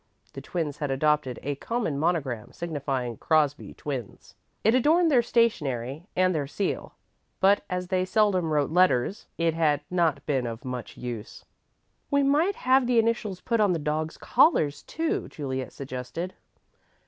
The 0.33 0.41
twins 0.41 0.77
had 0.79 0.89
adopted 0.89 1.37
a 1.43 1.53
common 1.53 1.99
monogram, 1.99 2.51
signifying 2.53 3.17
"Crosby 3.17 3.75
Twins." 3.75 4.33
It 4.63 4.73
adorned 4.73 5.11
their 5.11 5.21
stationery 5.21 6.07
and 6.15 6.33
their 6.33 6.47
seal, 6.47 6.95
but, 7.39 7.63
as 7.69 7.89
they 7.89 8.03
seldom 8.03 8.49
wrote 8.51 8.71
letters, 8.71 9.27
it 9.37 9.53
had 9.53 9.81
not 9.91 10.25
been 10.25 10.47
of 10.47 10.65
much 10.65 10.97
use. 10.97 11.45
"We 12.09 12.23
might 12.23 12.55
have 12.55 12.87
the 12.87 12.97
initials 12.97 13.41
put 13.41 13.59
on 13.59 13.73
the 13.73 13.77
dogs' 13.77 14.17
collars, 14.17 14.81
too," 14.81 15.27
Juliet 15.27 15.71
suggested. 15.71 16.33